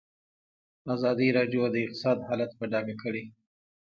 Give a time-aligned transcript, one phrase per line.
[0.95, 3.23] ازادي راډیو د اقتصاد حالت په ډاګه کړی.